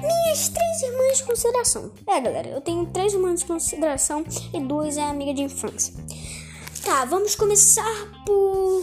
[0.00, 1.92] Minhas três irmãs de consideração.
[2.06, 5.94] É, galera, eu tenho três irmãs de consideração e duas é amiga de infância.
[6.84, 8.82] Tá, vamos começar por.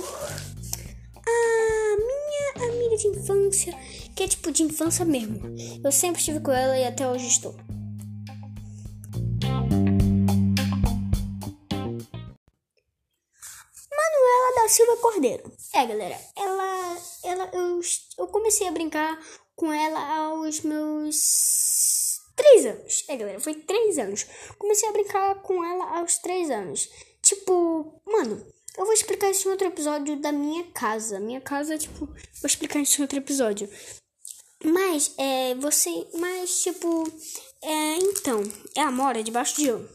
[1.25, 3.73] A minha amiga de infância,
[4.15, 5.39] que é tipo de infância mesmo.
[5.83, 7.55] Eu sempre estive com ela e até hoje estou.
[15.73, 17.79] É, galera, ela, ela, eu,
[18.17, 19.19] eu comecei a brincar
[19.55, 23.03] com ela aos meus três anos.
[23.07, 24.25] É, galera, foi três anos.
[24.57, 26.89] Comecei a brincar com ela aos três anos.
[27.21, 28.45] Tipo, mano,
[28.77, 31.19] eu vou explicar isso em outro episódio da minha casa.
[31.19, 33.69] Minha casa, tipo, vou explicar isso em outro episódio.
[34.63, 37.03] Mas, é, você, mas, tipo,
[37.63, 38.41] é, então,
[38.75, 39.87] é a Mora debaixo de eu.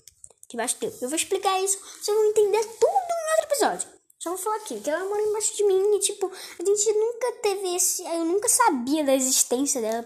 [0.48, 0.92] Debaixo de eu.
[1.02, 3.95] Eu vou explicar isso, vocês vão entender tudo em outro episódio.
[4.26, 7.32] Só vou falar aqui, que ela mora embaixo de mim e, tipo, a gente nunca
[7.42, 8.02] teve esse.
[8.02, 10.04] Eu nunca sabia da existência dela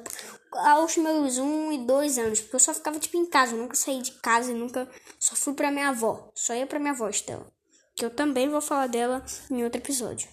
[0.52, 3.74] aos meus um e dois anos, porque eu só ficava, tipo, em casa, eu nunca
[3.74, 4.86] saí de casa e nunca.
[5.18, 6.30] Só fui pra minha avó.
[6.34, 7.50] Só ia pra minha avó, Estela.
[7.96, 10.28] Que eu também vou falar dela em outro episódio.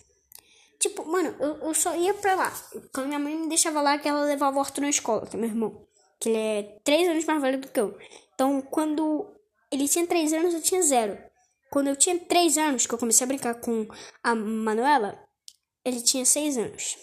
[0.80, 2.53] Tipo, mano, eu, eu só ia pra lá.
[2.94, 5.40] Quando minha mãe me deixava lá, que ela levava o Arthur na escola, que é
[5.40, 5.88] meu irmão.
[6.19, 7.97] Que ele é três anos mais velho do que eu.
[8.36, 9.34] Então, quando
[9.72, 11.17] ele tinha três anos, eu tinha zero.
[11.70, 13.88] Quando eu tinha 3 anos, que eu comecei a brincar com
[14.23, 15.20] a Manuela,
[15.84, 16.98] ele tinha 6 anos.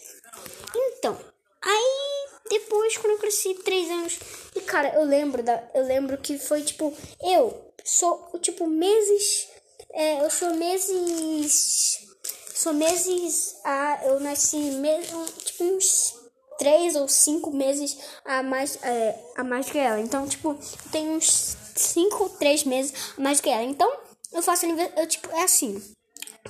[0.75, 1.19] Então,
[1.62, 2.15] aí
[2.48, 4.19] depois, quando eu cresci 3 anos,
[4.55, 5.62] e cara, eu lembro da.
[5.75, 9.48] Eu lembro que foi tipo, eu sou tipo meses.
[9.93, 11.99] É, eu sou meses.
[12.55, 13.56] Sou meses.
[13.65, 16.15] Ah, eu nasci mesmo, tipo, uns
[16.59, 20.01] 3 ou 5 meses a mais, é, a mais que ela.
[20.01, 20.56] Então, tipo,
[20.93, 23.62] tenho uns 5 ou 3 meses a mais que ela.
[23.62, 23.91] Então,
[24.35, 25.07] eu faço aniversário.
[25.07, 25.83] Tipo, é assim.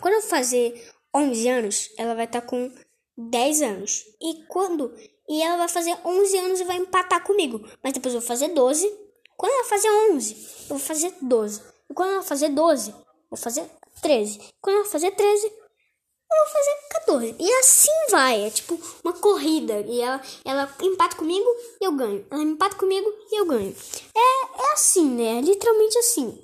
[0.01, 2.73] Quando eu fazer 11 anos, ela vai estar tá com
[3.17, 4.05] 10 anos.
[4.21, 4.93] E quando.
[5.29, 7.67] E ela vai fazer 11 anos e vai empatar comigo.
[7.83, 8.91] Mas depois eu vou fazer 12.
[9.37, 11.63] Quando ela fazer 11, eu vou fazer 12.
[11.91, 12.97] E quando ela fazer 12, eu
[13.31, 13.69] vou fazer
[14.01, 14.41] 13.
[14.61, 17.37] Quando ela fazer 13, eu vou fazer 14.
[17.39, 18.47] E assim vai.
[18.47, 19.81] É tipo uma corrida.
[19.81, 21.49] E ela, ela empata comigo
[21.81, 22.27] e eu ganho.
[22.31, 23.75] Ela empata comigo e eu ganho.
[24.15, 25.39] É, é assim, né?
[25.39, 26.43] É literalmente assim.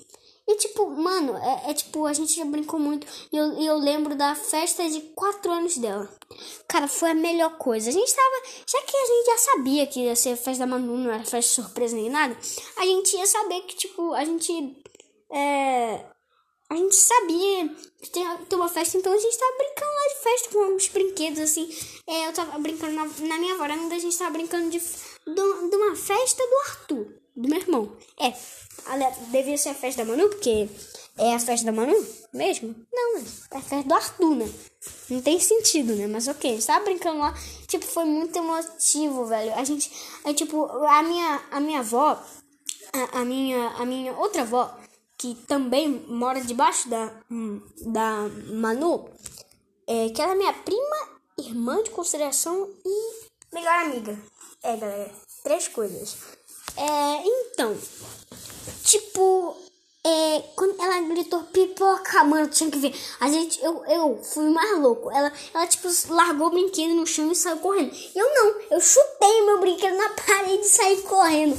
[0.51, 3.07] E tipo, mano, é, é, tipo, a gente já brincou muito.
[3.33, 6.13] E eu, eu lembro da festa de 4 anos dela.
[6.67, 7.89] Cara, foi a melhor coisa.
[7.89, 8.43] A gente tava.
[8.67, 11.63] Já que a gente já sabia que ia ser festa da Manu, não era festa
[11.63, 12.37] surpresa nem nada.
[12.77, 14.83] A gente ia saber que, tipo, a gente.
[15.33, 16.05] É.
[16.69, 17.69] A gente sabia
[18.03, 20.89] que tem, tem uma festa, então a gente tava brincando lá de festa com uns
[20.89, 21.69] brinquedos, assim.
[22.09, 25.77] É, eu tava brincando na, na minha varanda, a gente tava brincando de, de, de
[25.77, 27.07] uma festa do Arthur,
[27.37, 27.97] do meu irmão.
[28.21, 28.33] É,
[29.31, 30.69] devia ser a festa da Manu, porque
[31.19, 31.95] é a festa da Manu
[32.33, 32.75] mesmo?
[32.93, 34.51] Não, é a festa do Arthur, né?
[35.11, 36.07] Não tem sentido, né?
[36.07, 37.35] Mas ok, a gente tava brincando lá.
[37.67, 39.55] Tipo, foi muito emotivo, velho.
[39.55, 39.91] A gente,
[40.25, 42.23] é, tipo, a minha, a minha avó,
[42.93, 44.75] a, a, minha, a minha outra avó,
[45.19, 47.13] que também mora debaixo da,
[47.87, 49.11] da Manu,
[49.87, 54.19] é, que ela é minha prima, irmã de consideração e melhor amiga.
[54.63, 55.11] É, galera,
[55.43, 56.17] três coisas.
[56.77, 57.77] É, então,
[58.91, 59.57] Tipo,
[60.05, 62.93] é, quando ela gritou pipoca, mano, tinha que ver.
[63.21, 65.13] A gente, eu, eu fui mais louco.
[65.13, 67.95] Ela, ela, tipo, largou o brinquedo no chão e saiu correndo.
[68.17, 71.57] Eu não, eu chutei meu brinquedo na parede e saí correndo.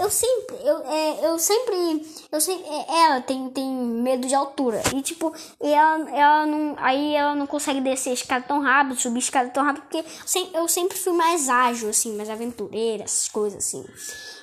[0.00, 4.80] Eu sempre, eu, é, eu sempre, eu sempre, é, ela tem, tem medo de altura.
[4.96, 5.30] E tipo,
[5.60, 9.50] ela, ela não, aí ela não consegue descer a escada tão rápido, subir a escada
[9.50, 10.02] tão rápido, porque
[10.54, 13.84] eu sempre fui mais ágil, assim, mais aventureira, essas coisas assim.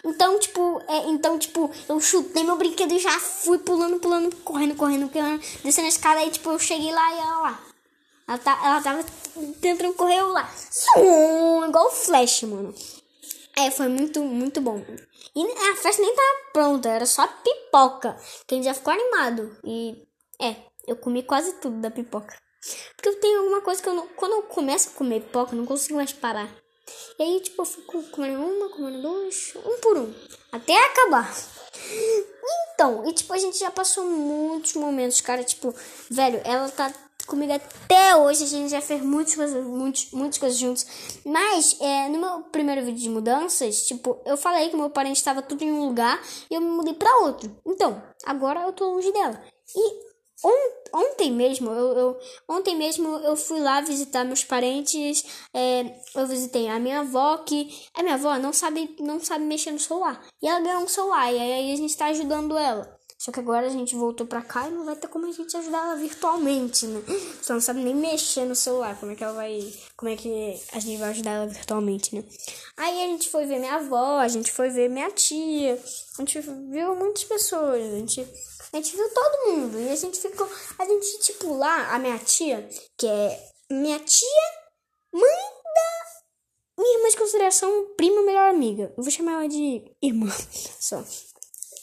[0.05, 4.75] Então, tipo, é, então, tipo, eu chutei meu brinquedo e já fui pulando, pulando, correndo,
[4.75, 6.19] correndo, correndo, descendo a escada.
[6.19, 7.59] Aí, tipo, eu cheguei lá e ela lá.
[8.27, 9.05] Ela, tá, ela tava
[9.59, 10.47] tentando correr eu lá.
[10.69, 12.75] Sum, igual o Flash, mano.
[13.57, 14.85] É, foi muito, muito bom.
[15.35, 18.15] E a festa nem tava pronta, era só pipoca.
[18.45, 19.57] Que a gente já ficou animado.
[19.63, 20.07] E,
[20.39, 20.55] é,
[20.87, 22.37] eu comi quase tudo da pipoca.
[22.95, 24.07] Porque eu tenho alguma coisa que eu não.
[24.09, 26.47] Quando eu começo a comer pipoca, eu não consigo mais parar.
[27.17, 30.13] E aí, tipo, eu fico comendo uma, comendo duas, um por um.
[30.51, 31.35] Até acabar.
[32.73, 35.43] Então, e tipo, a gente já passou muitos momentos, cara.
[35.43, 35.73] Tipo,
[36.09, 36.93] velho, ela tá
[37.27, 38.43] comigo até hoje.
[38.43, 40.85] A gente já fez muitas coisas, muitas, muitas coisas juntos.
[41.25, 45.41] Mas, é, no meu primeiro vídeo de mudanças, tipo, eu falei que meu parente estava
[45.41, 46.19] tudo em um lugar
[46.49, 47.55] e eu me mudei para outro.
[47.65, 49.39] Então, agora eu tô longe dela.
[49.75, 50.07] E
[50.93, 55.25] ontem mesmo, eu, eu, ontem mesmo eu fui lá visitar meus parentes.
[55.53, 59.71] É, eu visitei a minha avó, que a minha avó não sabe, não sabe mexer
[59.71, 60.25] no celular.
[60.41, 62.96] E ela ganhou um celular, e aí a gente tá ajudando ela.
[63.27, 65.57] Só que agora a gente voltou pra cá e não vai ter como a gente
[65.57, 67.03] ajudar ela virtualmente, né?
[67.41, 69.69] Você não sabe nem mexer no celular, como é que ela vai.
[69.97, 72.23] Como é que a gente vai ajudar ela virtualmente, né?
[72.77, 75.73] Aí a gente foi ver minha avó, a gente foi ver minha tia,
[76.17, 78.21] a gente viu muitas pessoas, a gente.
[78.71, 79.77] A gente viu todo mundo.
[79.77, 80.49] E a gente ficou.
[80.79, 82.65] A gente, tipo, lá, a minha tia,
[82.97, 84.43] que é minha tia,
[85.11, 88.93] mãe da minha irmã de consideração, prima, melhor amiga.
[88.97, 90.31] Eu vou chamar ela de irmã
[90.79, 91.03] só.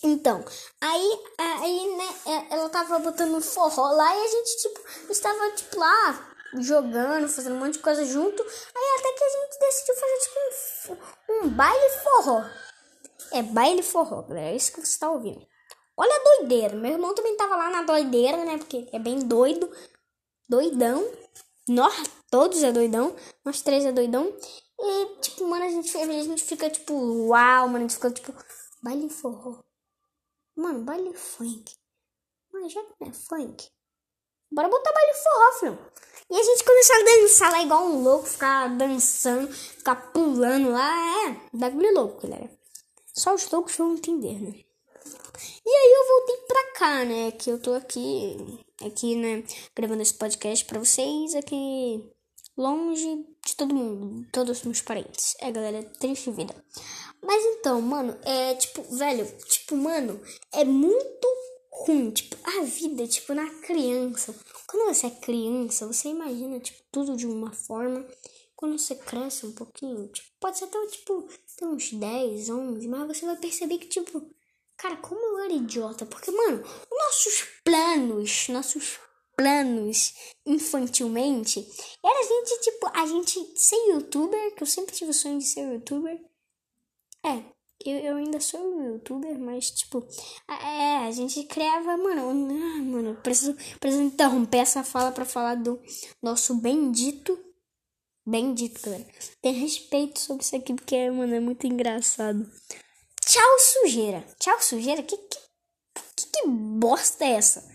[0.04, 0.44] Então,
[0.82, 5.78] aí, aí, né, é, ela tava botando forró lá e a gente, tipo, estava, tipo,
[5.78, 8.42] lá jogando, fazendo um monte de coisa junto.
[8.42, 12.44] Aí até que a gente decidiu fazer, tipo, um, um baile forró.
[13.32, 14.50] É baile forró, galera.
[14.50, 15.40] É isso que você tá ouvindo.
[15.96, 16.76] Olha a doideira.
[16.76, 18.58] Meu irmão também tava lá na doideira, né?
[18.58, 19.70] Porque é bem doido.
[20.46, 21.10] Doidão.
[21.66, 21.94] Nós
[22.30, 23.16] todos é doidão.
[23.42, 24.30] Nós três é doidão.
[24.78, 26.92] E, tipo, mano, a gente, a gente fica, tipo,
[27.28, 27.78] uau, mano.
[27.78, 28.34] A gente fica, tipo,
[28.82, 29.62] baile forró.
[30.56, 31.74] Mano, baile funk.
[32.52, 33.68] Mas já que não é funk,
[34.50, 35.92] bora botar baile forró, filho.
[36.30, 41.28] E a gente começou a dançar lá igual um louco, ficar dançando, ficar pulando lá.
[41.28, 42.50] É, bagulho louco, galera.
[43.12, 44.64] Só os loucos vão entender, né?
[45.66, 47.30] E aí eu voltei pra cá, né?
[47.32, 48.36] Que eu tô aqui,
[48.84, 49.44] aqui, né?
[49.74, 52.10] Gravando esse podcast pra vocês aqui,
[52.56, 55.34] longe de todo mundo, todos os meus parentes.
[55.40, 56.54] É, galera, triste vida.
[57.22, 60.20] Mas então, mano, é tipo, velho, tipo, mano,
[60.52, 61.26] é muito
[61.70, 64.34] ruim, tipo, a vida, tipo, na criança.
[64.66, 68.06] Quando você é criança, você imagina, tipo, tudo de uma forma.
[68.54, 73.06] Quando você cresce um pouquinho, tipo, pode ser até, tipo, ter uns 10, 11, mas
[73.06, 74.22] você vai perceber que, tipo,
[74.76, 76.06] cara, como eu era idiota.
[76.06, 78.98] Porque, mano, nossos planos, nossos
[79.36, 80.14] planos
[80.46, 81.66] infantilmente,
[82.04, 85.44] era a gente, tipo, a gente ser youtuber, que eu sempre tive o sonho de
[85.44, 86.20] ser youtuber.
[87.24, 87.42] É,
[87.84, 90.06] eu, eu ainda sou youtuber, mas tipo,
[90.48, 95.80] é, a gente criava, mano, ah, mano, preciso, preciso interromper essa fala para falar do
[96.22, 97.38] nosso bendito,
[98.26, 99.06] bendito, galera.
[99.42, 102.50] Tem respeito sobre isso aqui porque, mano, é muito engraçado.
[103.26, 104.24] Tchau, sujeira.
[104.38, 105.02] Tchau, sujeira?
[105.02, 105.38] Que, que,
[106.16, 107.73] que, que bosta é essa?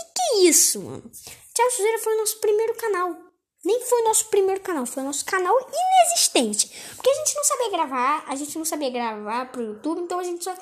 [0.00, 1.10] Que que é isso, mano?
[1.54, 3.16] Tchau, sujeira foi o nosso primeiro canal.
[3.62, 6.70] Nem foi nosso primeiro canal, foi nosso canal inexistente.
[6.96, 10.24] Porque a gente não sabia gravar, a gente não sabia gravar pro YouTube, então a
[10.24, 10.54] gente só.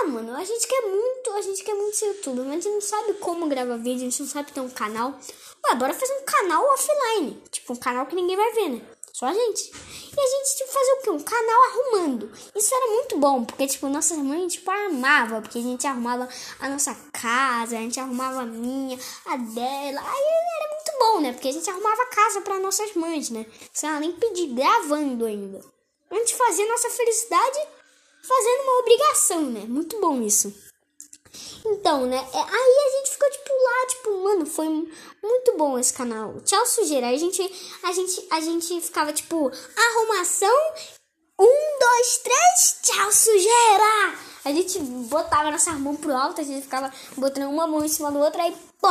[0.00, 2.68] Ah, mano, a gente quer muito, a gente quer muito ser YouTube, mas a gente
[2.68, 5.18] não sabe como gravar vídeo, a gente não sabe ter um canal.
[5.66, 7.42] Ué, bora fazer um canal offline.
[7.50, 8.82] Tipo, um canal que ninguém vai ver, né?
[9.14, 9.70] Só a gente.
[9.70, 11.10] E a gente, tipo, fazia o quê?
[11.10, 12.32] Um canal arrumando.
[12.52, 15.40] Isso era muito bom, porque, tipo, nossas mães, tipo, armava.
[15.40, 16.28] Porque a gente arrumava
[16.58, 20.00] a nossa casa, a gente arrumava a minha, a dela.
[20.00, 20.24] Aí
[20.60, 21.32] era muito bom, né?
[21.32, 23.46] Porque a gente arrumava a casa para nossas mães, né?
[23.72, 25.64] Sem ela nem pedir, gravando ainda.
[26.10, 27.60] A gente fazia nossa felicidade
[28.20, 29.64] fazendo uma obrigação, né?
[29.68, 30.52] Muito bom isso.
[31.66, 32.16] Então, né?
[32.16, 36.40] É, aí a gente ficou tipo lá, tipo, mano, foi muito bom esse canal.
[36.42, 37.08] Tchau, sujeira.
[37.08, 37.42] Aí a gente,
[37.82, 40.56] a gente, a gente ficava tipo, arrumação.
[41.38, 44.14] Um, dois, três, tchau, sujeira!
[44.44, 48.12] A gente botava nossa mão pro alto, a gente ficava botando uma mão em cima
[48.12, 48.88] da outra e pô!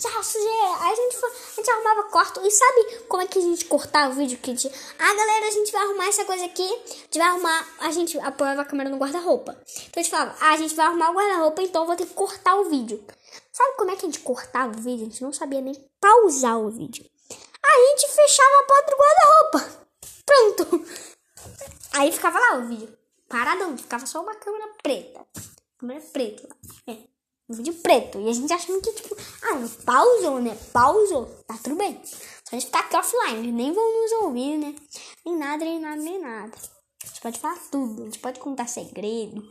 [0.00, 2.40] A gente, foi, a gente arrumava corto.
[2.46, 4.38] E sabe como é que a gente cortava o vídeo?
[4.38, 6.62] Que a ah, galera, a gente vai arrumar essa coisa aqui.
[6.62, 7.68] A gente vai arrumar.
[7.80, 9.60] A gente apoiava a câmera no guarda-roupa.
[9.88, 12.06] Então a gente falava, ah, a gente vai arrumar o guarda-roupa, então eu vou ter
[12.06, 13.04] que cortar o vídeo.
[13.52, 15.06] Sabe como é que a gente cortava o vídeo?
[15.06, 17.04] A gente não sabia nem pausar o vídeo.
[17.60, 19.88] A gente fechava a porta do guarda-roupa.
[20.24, 20.86] Pronto.
[21.94, 22.96] Aí ficava lá o vídeo.
[23.28, 23.76] Paradão.
[23.76, 25.26] Ficava só uma câmera preta.
[25.76, 26.48] Câmera preta.
[26.86, 27.17] É
[27.48, 28.20] um vídeo preto.
[28.20, 30.56] E a gente achando que, tipo, ah, pausou, né?
[30.72, 31.26] Pausou.
[31.46, 32.00] Tá tudo bem.
[32.04, 33.52] Só a gente ficar aqui offline.
[33.52, 34.74] Nem vão nos ouvir, né?
[35.24, 36.52] Nem nada, nem nada, nem nada.
[37.02, 38.02] A gente pode falar tudo.
[38.02, 39.42] A gente pode contar segredo.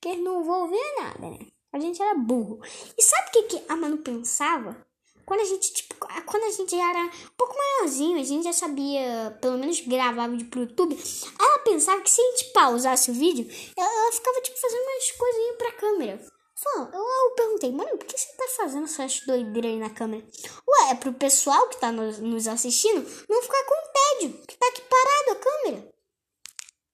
[0.00, 1.38] Que eles não vão ouvir nada, né?
[1.72, 2.60] A gente era burro.
[2.96, 4.76] E sabe o que, que a Manu pensava?
[5.24, 9.36] Quando a gente, tipo, quando a gente era um pouco maiorzinho, a gente já sabia,
[9.40, 10.96] pelo menos gravar vídeo pro YouTube,
[11.38, 13.44] ela pensava que se a gente pausasse o vídeo,
[13.76, 16.35] ela, ela ficava, tipo, fazendo umas coisinhas pra câmera.
[16.64, 20.24] Eu, eu perguntei, mano, por que você tá fazendo essas doideiras aí na câmera?
[20.66, 24.66] Ué, é pro pessoal que tá nos, nos assistindo não ficar com tédio, que tá
[24.68, 25.96] aqui parado a câmera.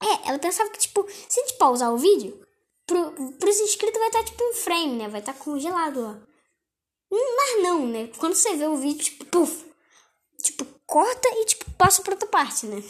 [0.03, 2.45] É, ela pensava que, tipo, se a gente pausar o vídeo,
[2.87, 5.09] pro, pros inscritos vai estar, tá, tipo, um frame, né?
[5.09, 6.21] Vai estar tá congelado lá.
[7.11, 8.11] Hum, mas não, né?
[8.19, 9.65] Quando você vê o vídeo, tipo, puf,
[10.43, 12.83] tipo, corta e, tipo, passa pra outra parte, né?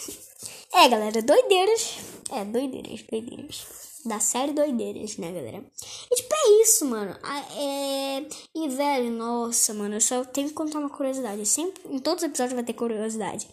[0.73, 1.97] É, galera, doideiras.
[2.31, 3.67] É, doideiras, doideiras.
[4.05, 5.65] Da série Doideiras, né, galera?
[6.11, 7.17] E tipo, é isso, mano.
[7.57, 8.27] É...
[8.55, 11.45] E, velho, nossa, mano, eu só tenho que contar uma curiosidade.
[11.47, 13.49] Sempre, em todos os episódios vai ter curiosidade.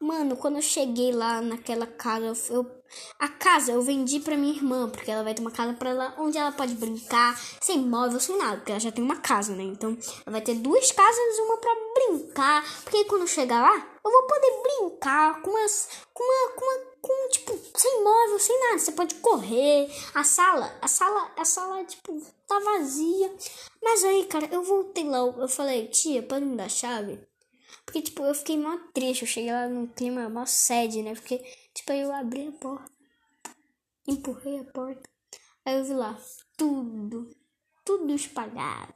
[0.00, 2.80] Mano, quando eu cheguei lá naquela casa, eu
[3.18, 6.14] a casa eu vendi pra minha irmã, porque ela vai ter uma casa para ela
[6.18, 9.62] onde ela pode brincar, sem móvel, sem nada, porque ela já tem uma casa, né?
[9.62, 9.90] Então,
[10.26, 14.62] ela vai ter duas casas, uma para brincar, porque quando chegar lá, eu vou poder
[14.62, 18.78] brincar com umas com uma com uma com tipo sem móvel, sem nada.
[18.78, 19.88] Você pode correr.
[20.14, 23.34] A sala, a sala, a sala tipo tá vazia.
[23.82, 27.18] Mas aí, cara, eu voltei lá, eu falei: "Tia, pode me dar chave?"
[27.84, 29.22] Porque, tipo, eu fiquei mó triste.
[29.22, 31.14] Eu cheguei lá num clima mó sede, né?
[31.14, 31.38] Porque,
[31.74, 32.90] tipo, aí eu abri a porta.
[34.06, 35.10] Empurrei a porta.
[35.64, 36.16] Aí eu vi lá
[36.56, 37.34] tudo.
[37.84, 38.94] Tudo espalhado.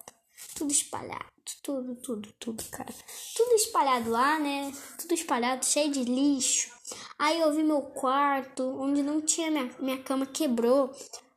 [0.54, 1.26] Tudo espalhado.
[1.62, 2.94] Tudo, tudo, tudo, cara.
[3.36, 4.72] Tudo espalhado lá, né?
[4.98, 6.73] Tudo espalhado, cheio de lixo.
[7.18, 10.94] Aí eu vi meu quarto, onde não tinha minha, minha cama quebrou.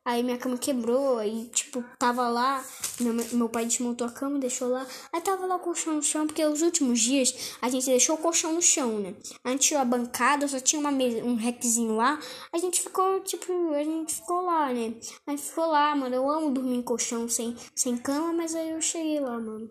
[0.07, 2.63] Aí minha cama quebrou, aí, tipo, tava lá.
[2.97, 4.87] Meu, meu pai desmontou a cama, deixou lá.
[5.11, 8.17] Aí tava lá o colchão no chão, porque os últimos dias a gente deixou o
[8.17, 9.13] colchão no chão, né?
[9.43, 12.17] A gente tinha a bancada, só tinha uma mesa, um requezinho lá.
[12.53, 14.93] A gente ficou, tipo, a gente ficou lá, né?
[15.27, 16.15] Aí ficou lá, mano.
[16.15, 19.69] Eu amo dormir em colchão sem, sem cama, mas aí eu cheguei lá, mano.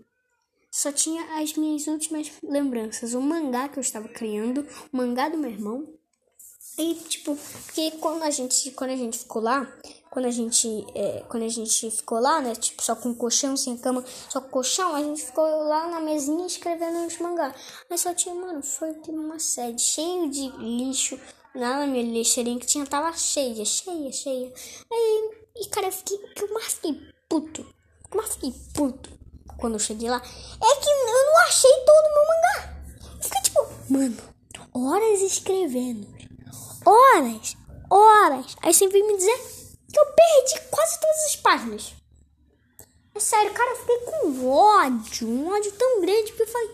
[0.71, 3.15] Só tinha as minhas últimas lembranças.
[3.15, 5.89] O mangá que eu estava criando, o mangá do meu irmão.
[6.79, 9.67] E, tipo, porque quando a gente, quando a gente ficou lá,
[10.11, 13.79] quando a gente, é, quando a gente ficou lá, né, tipo, só com colchão, sem
[13.79, 17.55] cama, só com colchão, a gente ficou lá na mesinha escrevendo os mangá.
[17.89, 21.19] Mas só tinha, mano, foi uma sede cheio de lixo
[21.55, 24.53] na minha lixeirinha que tinha, tava cheia, cheia, cheia.
[24.93, 27.67] Aí, e cara, eu fiquei, eu mais fiquei puto,
[28.13, 29.26] eu fiquei puto
[29.59, 32.77] quando eu cheguei lá, é que eu não achei todo o meu mangá.
[33.21, 34.17] Fiquei tipo, mano,
[34.73, 36.17] horas escrevendo
[36.87, 37.57] horas,
[37.91, 38.57] horas.
[38.63, 39.37] Aí você vem me dizer
[39.93, 41.95] que eu perdi quase todas as páginas.
[43.15, 46.71] É sério, cara, eu fiquei com ódio, um ódio tão grande que eu falei,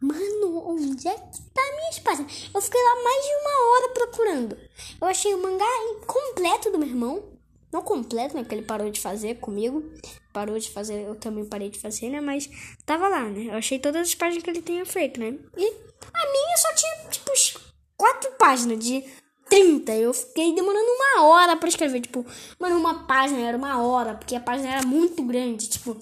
[0.00, 2.50] mano, onde é que tá minhas páginas?
[2.54, 4.58] Eu fiquei lá mais de uma hora procurando.
[5.00, 7.32] Eu achei o mangá incompleto do meu irmão.
[7.72, 8.44] Não completo, né?
[8.44, 9.82] Que ele parou de fazer comigo.
[10.36, 12.20] Parou de fazer, eu também parei de fazer, né?
[12.20, 12.46] Mas
[12.84, 13.46] tava lá, né?
[13.46, 15.28] Eu achei todas as páginas que ele tinha feito, né?
[15.56, 15.66] E
[16.12, 17.32] a minha só tinha, tipo,
[17.96, 19.02] quatro páginas de
[19.48, 19.94] 30.
[19.94, 22.02] Eu fiquei demorando uma hora para escrever.
[22.02, 22.26] Tipo,
[22.60, 25.70] mano, uma página era uma hora, porque a página era muito grande.
[25.70, 25.96] Tipo,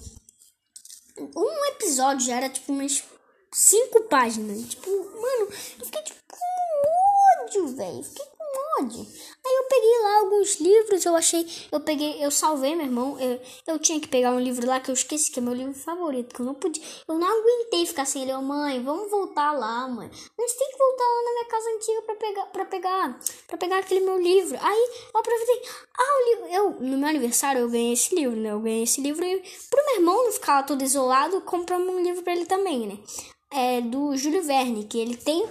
[1.17, 3.05] um episódio já era tipo umas
[3.53, 4.67] cinco páginas.
[4.67, 5.47] Tipo, mano,
[5.79, 8.03] eu fiquei tipo com ódio, velho.
[8.03, 8.34] Fiquei
[8.79, 9.05] ódio.
[9.45, 13.39] Aí eu peguei lá alguns livros, eu achei, eu peguei, eu salvei meu irmão, eu,
[13.67, 16.33] eu tinha que pegar um livro lá que eu esqueci, que é meu livro favorito,
[16.33, 19.87] que eu não podia, eu não aguentei ficar sem ele, eu, mãe, vamos voltar lá,
[19.87, 23.57] mãe, mas tem que voltar lá na minha casa antiga pra pegar, pra pegar, pra
[23.57, 25.61] pegar aquele meu livro, aí eu aproveitei,
[25.97, 28.99] ah, o livro, eu, no meu aniversário eu ganhei esse livro, né, eu ganhei esse
[28.99, 32.87] livro e pro meu irmão não ficar todo isolado, compramos um livro pra ele também,
[32.87, 32.97] né,
[33.51, 35.45] é do Júlio Verne, que ele tem,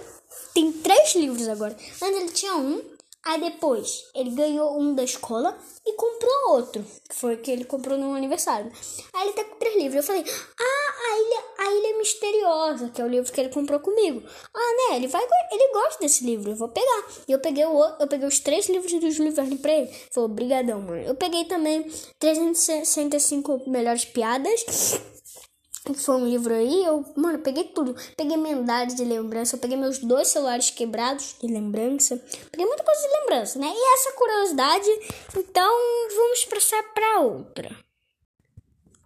[0.53, 2.94] tem três livros agora, antes ele tinha um,
[3.25, 7.97] Aí depois ele ganhou um da escola e comprou outro, que foi que ele comprou
[7.97, 8.71] no aniversário.
[9.13, 9.95] Aí ele tá com três livros.
[9.95, 13.79] Eu falei, ah, a ilha, a ilha misteriosa, que é o livro que ele comprou
[13.79, 14.21] comigo.
[14.53, 14.97] Ah, né?
[14.97, 17.03] Ele vai, ele gosta desse livro, eu vou pegar.
[17.27, 19.87] E eu peguei o, eu peguei os três livros do Júlio Verne pra ele.
[20.11, 21.01] Falei, obrigadão, mano.
[21.01, 25.01] Eu peguei também 365 melhores piadas
[25.93, 27.95] foi um livro aí, eu, mano, peguei tudo.
[28.17, 32.21] Peguei minha de lembrança, eu peguei meus dois celulares quebrados de lembrança.
[32.51, 33.67] Peguei muita coisa de lembrança, né?
[33.67, 34.89] E essa curiosidade,
[35.37, 35.71] então
[36.15, 37.69] vamos passar pra outra.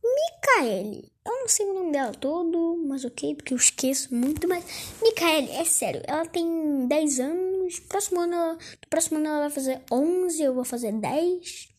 [0.04, 1.12] Micaele.
[1.26, 4.64] Eu não sei o nome dela todo, mas ok, porque eu esqueço muito, mas
[5.02, 9.82] Micaele, é sério, ela tem 10 anos, próximo ano, no próximo ano ela vai fazer
[9.92, 11.70] 11, eu vou fazer 10.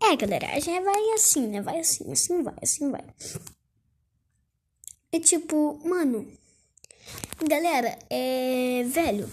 [0.00, 1.60] É, galera, já vai assim, né?
[1.60, 3.04] Vai assim, assim vai, assim vai.
[5.10, 6.30] É tipo, mano.
[7.40, 8.84] Galera, é.
[8.86, 9.28] Velho.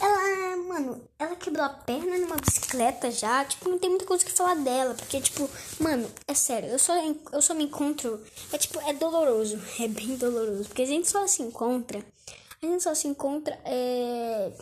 [0.00, 3.44] Ela, mano, ela quebrou a perna numa bicicleta já.
[3.44, 4.94] Tipo, não tem muita coisa que falar dela.
[4.94, 6.68] Porque, tipo, mano, é sério.
[6.68, 6.94] Eu só,
[7.32, 8.22] eu só me encontro.
[8.52, 9.60] É tipo, é doloroso.
[9.80, 10.68] É bem doloroso.
[10.68, 12.04] Porque a gente só se encontra.
[12.62, 13.58] A gente só se encontra.
[13.64, 14.52] É.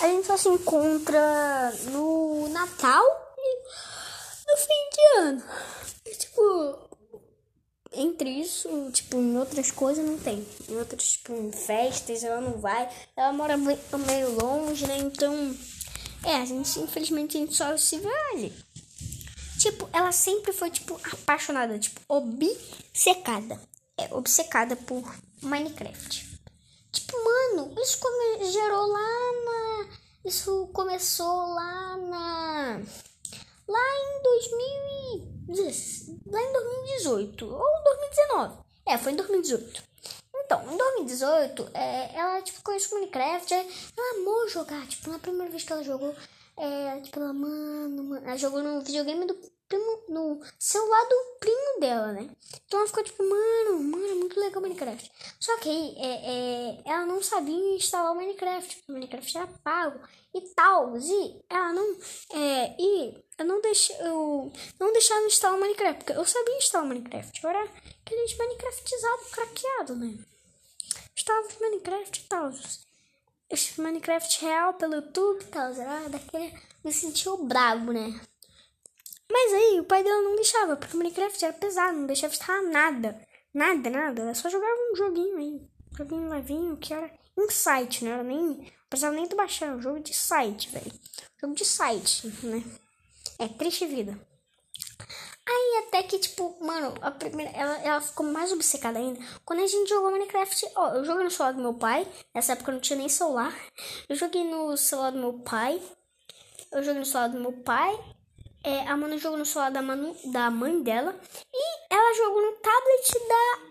[0.00, 3.04] A gente só se encontra no Natal
[3.36, 3.58] e
[4.48, 5.44] no fim de ano.
[6.06, 6.89] E, tipo,
[7.92, 10.46] entre isso, tipo, em outras coisas não tem.
[10.68, 12.88] Em outras, tipo, em festas ela não vai.
[13.16, 14.98] Ela mora meio longe, né?
[14.98, 15.56] Então,
[16.24, 18.52] é, a gente, infelizmente, a gente só se vê ali.
[19.58, 23.60] Tipo, ela sempre foi, tipo, apaixonada, tipo, obcecada.
[23.98, 25.02] É, obcecada por
[25.42, 26.40] Minecraft.
[26.92, 30.00] Tipo, mano, isso come gerou lá na.
[30.24, 32.82] Isso começou lá na
[33.70, 35.39] lá em 2000
[36.26, 38.58] lá em 2018 ou 2019.
[38.86, 39.82] É, foi em 2018.
[40.44, 45.62] Então, em 2018, é, ela tipo, conheceu Minecraft, ela amou jogar, tipo, na primeira vez
[45.62, 46.14] que ela jogou,
[46.56, 49.38] é, tipo, ela, mano, mano, ela jogou no videogame do
[49.70, 52.28] primo, no celular do primo dela, né?
[52.66, 55.10] Então ela ficou tipo, mano, mano, é muito legal Minecraft.
[55.38, 59.46] Só que aí, é, é, ela não sabia instalar o Minecraft, porque o Minecraft era
[59.64, 60.00] pago
[60.34, 61.96] e tal, e ela não,
[62.34, 66.86] é, e eu não deixei, eu não deixava instalar o Minecraft, porque eu sabia instalar
[66.86, 67.70] o Minecraft, agora
[68.04, 70.18] aqueles Minecraftizado craqueado, né?
[71.16, 72.50] Estava no Minecraft e tal.
[73.78, 75.74] Minecraft real pelo YouTube e tal.
[76.08, 76.54] Daquele.
[76.82, 78.18] Me sentiu brabo, né?
[79.30, 82.62] Mas aí o pai dela não deixava, porque o Minecraft era pesado, não deixava instalar
[82.64, 83.20] nada.
[83.54, 84.22] Nada, nada.
[84.22, 85.60] Ela só jogava um joguinho aí.
[85.92, 88.72] Um joguinho levinho que era em site, não era nem.
[88.88, 90.92] Precisava nem baixar, um jogo de site, velho.
[91.40, 92.62] Jogo de site, né?
[93.38, 94.18] É triste vida.
[95.48, 97.50] Aí até que, tipo, mano, a primeira.
[97.52, 99.20] Ela, ela ficou mais obcecada ainda.
[99.44, 102.06] Quando a gente jogou Minecraft, ó, eu joguei no celular do meu pai.
[102.34, 103.54] Nessa época eu não tinha nem celular.
[104.08, 105.80] Eu joguei no celular do meu pai.
[106.72, 107.98] Eu joguei no celular do meu pai.
[108.62, 111.18] É, a Manu jogou no celular da, Manu, da mãe dela.
[111.52, 113.70] E ela jogou no tablet da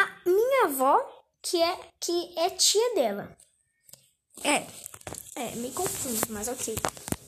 [0.00, 3.36] a minha avó, que é, que é tia dela.
[4.44, 4.66] É,
[5.40, 6.74] é, me confuso, mas ok.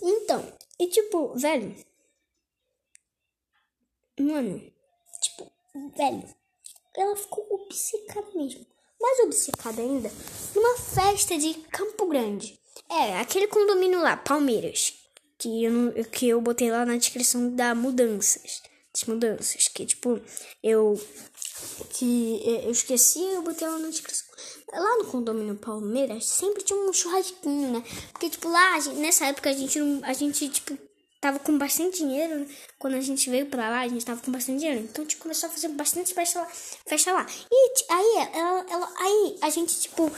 [0.02, 1.74] Então, e tipo, velho.
[4.18, 4.60] Mano,
[5.22, 5.50] tipo,
[5.96, 6.34] velho.
[6.96, 8.66] Ela ficou obcecada mesmo.
[9.00, 10.10] Mais obcecada ainda
[10.54, 12.60] numa festa de Campo Grande.
[12.88, 14.99] É, aquele condomínio lá, Palmeiras
[15.40, 18.62] que eu, que eu botei lá na descrição da mudanças.
[18.92, 19.68] Das mudanças.
[19.68, 20.20] Que tipo,
[20.62, 21.00] eu.
[21.94, 24.26] Que eu esqueci, eu botei lá na descrição.
[24.72, 27.84] Lá no condomínio Palmeiras sempre tinha um churrasquinho, né?
[28.12, 30.04] Porque, tipo, lá, nessa época a gente não.
[30.04, 30.78] A gente, tipo,
[31.20, 32.40] tava com bastante dinheiro.
[32.40, 32.46] Né?
[32.78, 34.82] Quando a gente veio pra lá, a gente tava com bastante dinheiro.
[34.82, 36.46] Então a gente começou a fazer bastante festa lá.
[36.86, 37.26] Festa lá.
[37.50, 40.10] E aí, ela, ela, aí a gente, tipo.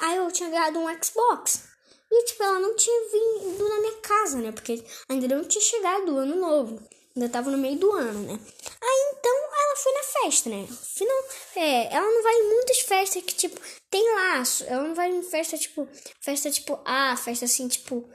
[0.00, 1.71] Aí eu tinha ganhado um Xbox.
[2.14, 4.52] E, tipo, ela não tinha vindo na minha casa, né?
[4.52, 6.78] Porque ainda não tinha chegado o ano novo.
[7.16, 8.38] Ainda tava no meio do ano, né?
[8.82, 10.68] Aí, então, ela foi na festa, né?
[10.70, 11.24] Afinal,
[11.56, 14.62] é, ela não vai em muitas festas que, tipo, tem laço.
[14.64, 15.88] Ela não vai em festa, tipo,
[16.20, 18.06] festa, tipo, ah, festa assim, tipo...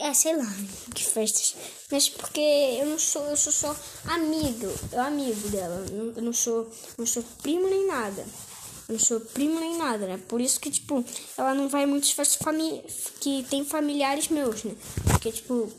[0.00, 0.46] É, sei lá,
[0.96, 1.54] que festas.
[1.92, 3.76] Mas porque eu não sou, eu sou só
[4.06, 5.84] amigo, eu amigo dela.
[6.16, 8.26] Eu não sou, não sou primo nem nada
[8.92, 10.20] não sou primo nem nada, né?
[10.28, 11.04] Por isso que, tipo,
[11.36, 12.84] ela não vai muitas festas fami
[13.20, 14.74] que tem familiares meus, né?
[15.10, 15.72] Porque, tipo,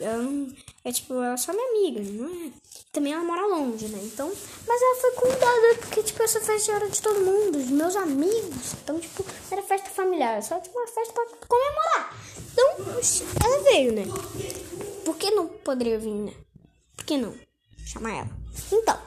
[0.00, 0.52] ela não,
[0.84, 2.50] é tipo, ela é só minha amiga, não é?
[2.92, 4.00] Também ela mora longe, né?
[4.02, 4.32] Então,
[4.66, 8.74] mas ela foi convidada porque, tipo, essa festa era de todo mundo, dos meus amigos.
[8.82, 12.16] Então, tipo, era festa familiar, só tipo uma festa pra comemorar.
[12.52, 12.68] Então,
[13.44, 14.04] ela veio, né?
[15.04, 16.32] Por que não poderia vir, né?
[16.96, 17.34] Por que não?
[17.86, 18.30] Chamar ela.
[18.72, 18.98] Então,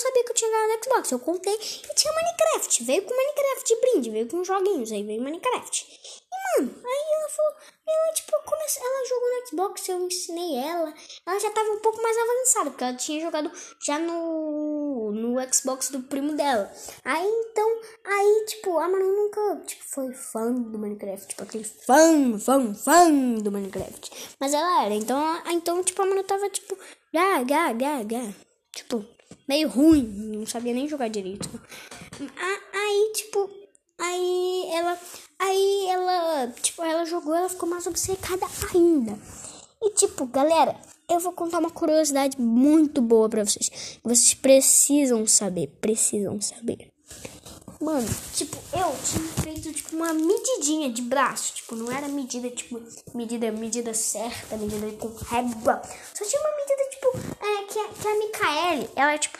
[0.00, 1.10] sabia que eu tinha ganhado Xbox.
[1.10, 2.84] Eu contei e tinha Minecraft.
[2.84, 5.86] Veio com Minecraft de brinde, veio com joguinhos, aí veio Minecraft.
[6.32, 7.52] E, mano, aí ela falou,
[7.86, 8.80] ela, tipo, comece...
[8.80, 10.94] ela jogou no Xbox, eu ensinei ela.
[11.26, 13.50] Ela já tava um pouco mais avançada, porque ela tinha jogado
[13.84, 16.72] já no, no Xbox do primo dela.
[17.04, 21.28] Aí, então, aí, tipo, a Manu nunca, tipo, foi fã do Minecraft.
[21.28, 24.36] Tipo, aquele fã, fã, fã do Minecraft.
[24.40, 26.76] Mas ela era, então, então tipo, a Manu tava, tipo,
[27.12, 28.34] gá, gá, gá, gá
[28.72, 29.04] tipo,
[29.48, 30.02] meio ruim,
[30.36, 31.48] não sabia nem jogar direito.
[32.72, 33.50] Aí, tipo,
[33.98, 34.98] aí ela,
[35.38, 39.18] aí ela, tipo, ela jogou, ela ficou mais obcecada ainda.
[39.82, 40.76] E tipo, galera,
[41.08, 43.98] eu vou contar uma curiosidade muito boa para vocês.
[44.04, 46.90] Vocês precisam saber, precisam saber.
[47.80, 52.78] Mano, tipo, eu tinha feito tipo uma medidinha de braço, tipo, não era medida tipo
[53.14, 55.80] medida medida certa, medida com régua.
[56.14, 56.79] Só tinha uma medida
[57.40, 59.38] é, que, a, que a Micaele, ela tipo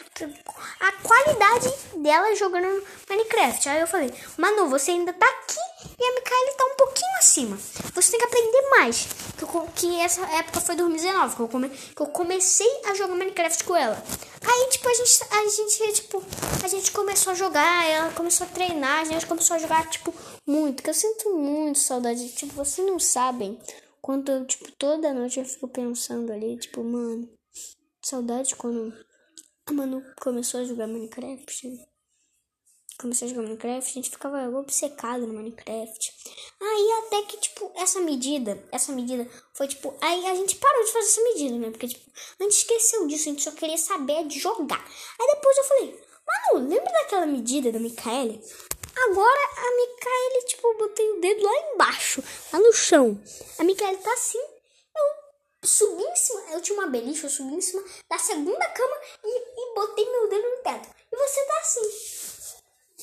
[0.79, 3.69] a qualidade dela jogando Minecraft.
[3.69, 5.59] Aí eu falei, Manu, você ainda tá aqui
[5.99, 7.57] e a Micaele tá um pouquinho acima.
[7.93, 9.07] Você tem que aprender mais.
[9.37, 13.15] Que, eu, que essa época foi 2019, que eu, come, que eu comecei a jogar
[13.15, 14.03] Minecraft com ela.
[14.43, 16.23] Aí, tipo, a gente, a gente, tipo,
[16.63, 20.13] a gente começou a jogar, ela começou a treinar, a gente começou a jogar, tipo,
[20.47, 20.81] muito.
[20.81, 22.29] Que eu sinto muito saudade.
[22.29, 23.59] Tipo, vocês não sabem
[24.01, 27.29] quando, tipo, toda noite eu fico pensando ali, tipo, mano,
[28.01, 28.93] saudade quando
[29.65, 31.69] a Manu começou a jogar Minecraft.
[32.99, 36.13] Comecei a jogar Minecraft, a gente ficava obcecado no Minecraft.
[36.61, 39.95] Aí até que, tipo, essa medida, essa medida foi tipo.
[40.01, 41.71] Aí a gente parou de fazer essa medida, né?
[41.71, 44.83] Porque, tipo, a gente esqueceu disso, a gente só queria saber de jogar.
[45.19, 48.41] Aí depois eu falei, Manu, lembra daquela medida da Micaele?
[48.95, 53.19] Agora a Micaele, tipo, eu botei o dedo lá embaixo, lá no chão.
[53.57, 54.60] A Micaele tá assim.
[55.61, 58.95] Eu subi em cima, eu tinha uma beliche, eu subi em cima da segunda cama
[59.23, 60.89] e, e botei meu dedo no teto.
[61.11, 62.31] E você tá assim.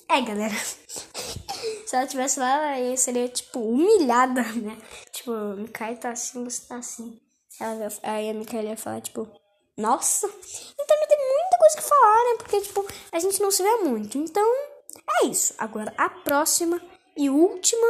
[0.08, 0.54] É, galera.
[1.86, 4.76] Se ela tivesse lá, ela seria, tipo, humilhada, né?
[5.12, 7.20] Tipo, Micaele tá assim, você tá assim.
[7.60, 9.28] Ela, aí a Micaele ia falar, tipo,
[9.76, 10.26] nossa.
[10.26, 12.36] Então não tem muita coisa que falar, né?
[12.38, 14.18] Porque, tipo, a gente não se vê muito.
[14.18, 14.44] Então,
[15.22, 15.54] é isso.
[15.58, 16.80] Agora, a próxima
[17.16, 17.86] e última.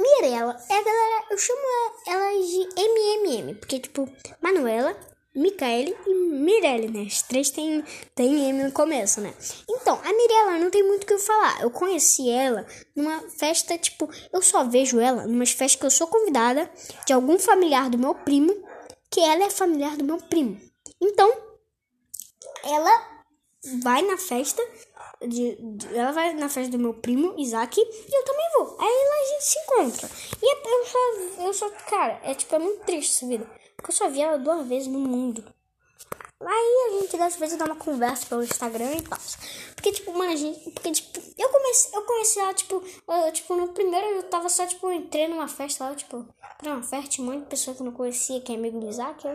[0.00, 0.56] Mirella.
[0.68, 1.60] É, galera, eu chamo
[2.06, 3.54] ela de MMM.
[3.54, 4.08] Porque, tipo,
[4.40, 4.96] Manuela,
[5.34, 7.06] Micaele e Mirelle, né?
[7.06, 7.84] As três tem,
[8.14, 9.32] tem M no começo, né?
[9.68, 11.60] Então, a Mirella não tem muito o que falar.
[11.60, 16.06] Eu conheci ela numa festa, tipo, eu só vejo ela numas festas que eu sou
[16.06, 16.70] convidada
[17.06, 18.52] de algum familiar do meu primo
[19.10, 20.60] que ela é familiar do meu primo.
[21.00, 21.32] Então,
[22.64, 23.24] ela
[23.82, 24.62] vai na festa
[25.26, 28.76] de, de, ela vai na festa do meu primo, Isaac, e eu também vou.
[28.80, 30.10] Aí lá a gente se encontra.
[30.42, 33.46] E é, eu só, eu só, cara, é tipo, é muito triste essa vida.
[33.76, 35.44] Porque eu só vi ela duas vezes no mundo.
[36.42, 39.18] Aí a gente às vezes dá uma conversa pelo Instagram e tal.
[39.74, 40.70] Porque, tipo, mano, a gente.
[40.70, 44.66] Porque, tipo, eu comecei, eu conheci ela, tipo, eu, tipo, no primeiro eu tava só,
[44.66, 46.26] tipo, eu entrei numa festa lá, tipo,
[46.58, 48.88] pra uma festa, um monte de pessoa que eu não conhecia, que é amigo do
[48.88, 49.22] Isaac.
[49.26, 49.34] Eu,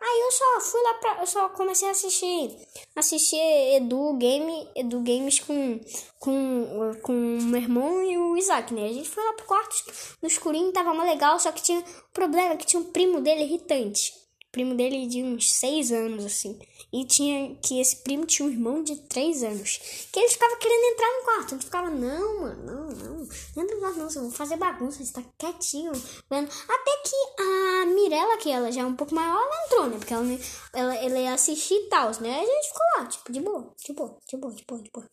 [0.00, 1.20] aí eu só fui lá pra.
[1.20, 2.56] Eu só comecei a assistir.
[2.94, 3.36] Assistir
[3.76, 5.80] Edu Game, Edu Games com,
[6.18, 8.86] com, com o meu irmão e o Isaac, né?
[8.86, 9.74] A gente foi lá pro quarto
[10.22, 11.82] no escurinho, tava mó legal, só que tinha
[12.12, 14.25] problema que tinha um primo dele irritante
[14.56, 16.58] primo dele de uns seis anos, assim.
[16.90, 20.08] E tinha que esse primo tinha um irmão de três anos.
[20.10, 21.54] Que ele ficava querendo entrar no quarto.
[21.54, 23.28] Ele ficava, não, mano, não, não.
[23.54, 24.08] Não entra no quarto, não.
[24.08, 25.92] Você vai fazer bagunça, você tá quietinho.
[26.30, 26.50] Vendo?
[26.66, 29.98] Até que a Mirella, que ela já é um pouco maior, ela entrou, né?
[29.98, 30.24] Porque ela,
[30.72, 32.38] ela, ela ia assistir tal, né?
[32.38, 34.90] Aí a gente ficou lá, tipo, de boa, de boa, de boa, de boa, de
[34.90, 35.10] boa.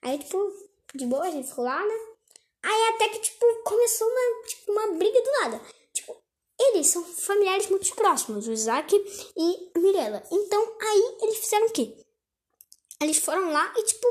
[0.00, 0.38] Aí, tipo,
[0.94, 1.94] de boa, a gente ficou lá, né?
[2.62, 5.60] Aí até que, tipo, começou uma, tipo, uma briga do nada.
[6.60, 8.94] Eles são familiares muito próximos, o Isaac
[9.36, 10.22] e a Mirella.
[10.30, 11.94] Então, aí eles fizeram o quê?
[13.00, 14.06] Eles foram lá e, tipo,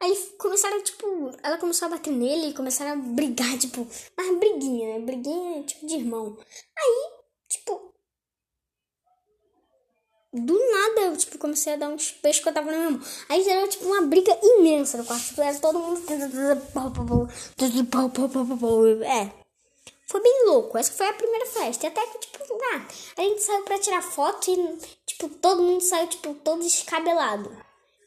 [0.00, 3.86] aí começaram, tipo, ela começou a bater nele e começaram a brigar, tipo,
[4.16, 5.06] mas briguinha, né?
[5.06, 6.36] Briguinha, tipo, de irmão.
[6.76, 7.12] Aí,
[7.48, 7.94] tipo,
[10.32, 13.00] do nada eu, tipo, comecei a dar uns peixes que eu tava no meu mão.
[13.28, 15.28] Aí era, tipo, uma briga imensa no quarto.
[15.28, 16.00] Tipo, era todo mundo.
[19.04, 19.43] É,
[20.06, 20.76] foi bem louco.
[20.76, 21.86] Essa foi a primeira festa.
[21.86, 22.86] E até que, tipo, ah,
[23.16, 27.50] a gente saiu pra tirar foto e, tipo, todo mundo saiu, tipo, todo descabelado.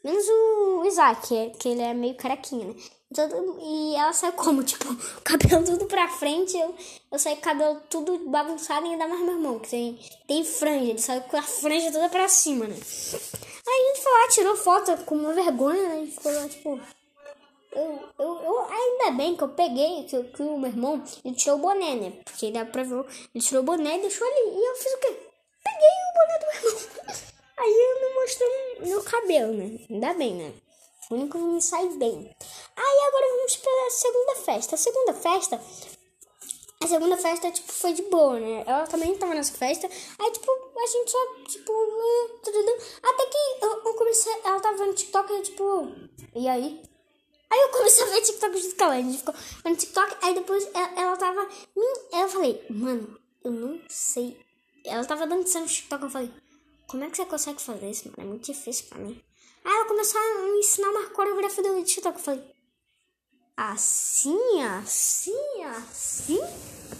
[0.04, 2.74] Menos o Isaac, é, que ele é meio carequinha, né?
[3.14, 4.62] Todo, e ela saiu como?
[4.62, 4.84] Tipo,
[5.24, 6.74] cabelo tudo pra frente, eu,
[7.10, 10.44] eu saí com o cabelo tudo bagunçado e ainda mais meu irmão, que tem, tem
[10.44, 12.76] franja, ele saiu com a franja toda pra cima, né?
[12.76, 16.04] Aí a gente foi lá, tirou foto com uma vergonha, né?
[16.04, 16.80] E ficou lá, tipo,
[17.72, 18.37] eu, eu,
[18.98, 22.12] ainda bem que eu peguei que, que o meu irmão ele tirou o boné, né?
[22.24, 24.50] Porque dá pra ver, ele tirou o boné e deixou ali.
[24.50, 25.16] E eu fiz o quê?
[25.64, 26.88] Peguei o boné do meu irmão.
[27.58, 29.78] Aí eu não mostrei meu cabelo, né?
[29.90, 30.52] Ainda bem, né?
[31.10, 32.36] O único que me sai bem.
[32.76, 34.74] Aí agora vamos para a segunda festa.
[34.74, 35.60] A segunda festa.
[36.80, 38.62] A segunda festa, tipo, foi de boa, né?
[38.64, 39.88] Ela também tava nessa festa.
[40.18, 41.72] Aí, tipo, a gente só, tipo.
[43.02, 44.32] Até que eu, eu comecei.
[44.44, 45.92] Ela tava no TikTok e, tipo.
[46.36, 46.80] E aí?
[47.50, 48.94] Aí eu comecei a ver TikTok junto com ela.
[48.94, 49.34] A gente ficou
[49.64, 50.16] vendo TikTok.
[50.22, 51.48] Aí depois ela, ela tava.
[52.12, 54.38] Eu falei, mano, eu não sei.
[54.84, 56.02] Ela tava dançando no TikTok.
[56.02, 56.30] Eu falei,
[56.86, 58.16] como é que você consegue fazer isso, mano?
[58.18, 59.22] É muito difícil pra mim.
[59.64, 62.18] Aí ela começou a me ensinar uma coreografia do TikTok.
[62.18, 62.44] Eu falei,
[63.56, 66.40] assim, assim, assim?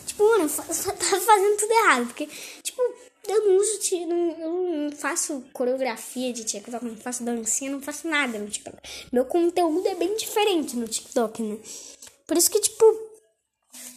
[0.06, 2.06] Tipo, mano, eu tava fazendo tudo errado.
[2.06, 2.26] Porque,
[2.62, 2.82] tipo,
[3.28, 8.38] eu não uso, não, não faço coreografia de TikTok, não faço dancinha, não faço nada
[8.38, 8.76] no TikTok.
[9.12, 11.58] Meu conteúdo é bem diferente no TikTok, né?
[12.26, 13.07] Por isso que, tipo,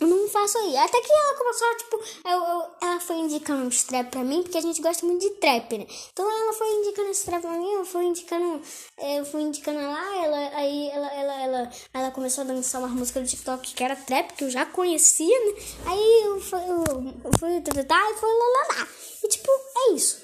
[0.01, 0.75] eu não faço aí.
[0.77, 1.95] Até que ela começou, tipo,
[2.27, 5.29] eu, eu, ela foi indicando uns trap pra mim, porque a gente gosta muito de
[5.35, 5.85] trap, né?
[6.11, 8.61] Então ela foi indicando esse trap pra mim, eu fui indicando,
[8.97, 12.87] é, eu fui indicando lá, ela, aí ela, ela, ela, ela começou a dançar uma
[12.87, 15.61] música do TikTok que era trap, que eu já conhecia, né?
[15.85, 16.85] Aí eu fui, eu,
[17.23, 18.87] eu fui, tá, tá, tá, e foi lá, lá, lá.
[19.23, 20.19] E tipo, é isso.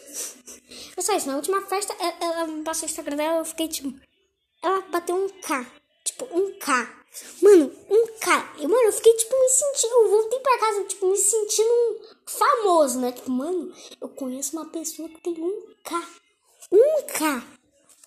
[0.97, 1.27] É só isso.
[1.27, 3.93] Na última festa, ela, ela passou o Instagram dela, eu fiquei tipo,
[4.63, 5.65] ela bateu um K.
[6.03, 6.97] Tipo, um K.
[7.41, 8.55] Mano, um K.
[8.59, 9.93] Eu, mano, eu fiquei, tipo, me sentindo.
[9.93, 13.11] Eu voltei pra casa, tipo, me sentindo famoso, né?
[13.11, 16.07] Tipo, mano, eu conheço uma pessoa que tem um K.
[16.71, 17.43] Um K.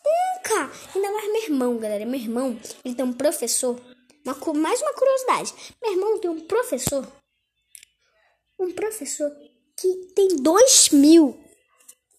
[0.07, 0.71] Um K.
[0.95, 2.05] Ainda mais meu irmão, galera.
[2.07, 3.81] Meu irmão, ele tem um professor.
[4.25, 5.55] Uma, mais uma curiosidade.
[5.83, 7.07] Meu irmão tem um professor.
[8.59, 9.31] Um professor
[9.77, 11.39] que tem dois mil.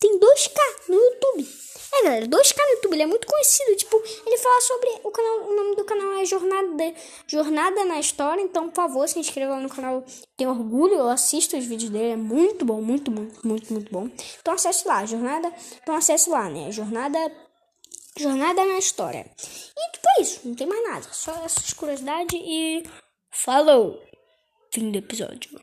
[0.01, 1.47] Tem 2K no YouTube.
[1.93, 3.75] É galera, dois caras no YouTube, ele é muito conhecido.
[3.75, 5.41] Tipo, ele fala sobre o canal.
[5.41, 6.93] O nome do canal é Jornada,
[7.27, 8.41] Jornada na História.
[8.41, 10.03] Então, por favor, se inscreva lá no canal.
[10.35, 12.13] Tenho orgulho, eu assisto os vídeos dele.
[12.13, 14.09] É muito bom, muito, muito, muito, muito bom.
[14.39, 15.53] Então acesse lá, Jornada.
[15.83, 16.71] Então acesse lá, né?
[16.71, 17.19] Jornada.
[18.17, 19.29] Jornada na História.
[19.39, 21.07] E tipo é isso, não tem mais nada.
[21.11, 22.83] Só essas curiosidades e.
[23.29, 24.01] Falou!
[24.73, 25.61] Fim do episódio.